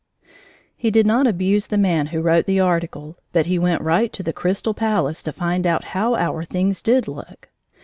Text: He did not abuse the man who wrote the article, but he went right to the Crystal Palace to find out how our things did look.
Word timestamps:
He 0.75 0.89
did 0.89 1.05
not 1.05 1.27
abuse 1.27 1.67
the 1.67 1.77
man 1.77 2.07
who 2.07 2.21
wrote 2.23 2.47
the 2.47 2.59
article, 2.59 3.17
but 3.33 3.45
he 3.45 3.59
went 3.59 3.83
right 3.83 4.11
to 4.13 4.23
the 4.23 4.33
Crystal 4.33 4.73
Palace 4.73 5.21
to 5.21 5.31
find 5.31 5.67
out 5.67 5.83
how 5.93 6.15
our 6.15 6.43
things 6.43 6.81
did 6.81 7.07
look. 7.07 7.49